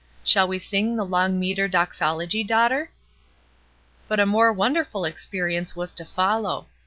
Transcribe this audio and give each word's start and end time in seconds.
Shall 0.23 0.47
we 0.47 0.57
sing 0.57 0.95
the 0.95 1.05
long 1.05 1.39
metre 1.39 1.67
doxology, 1.67 2.43
daughter?" 2.43 2.89
But 4.07 4.19
a 4.19 4.25
more 4.25 4.51
wonderful 4.51 5.05
experience 5.05 5.75
was 5.75 5.93
to 5.93 6.05
fol 6.05 6.41
low. 6.41 6.65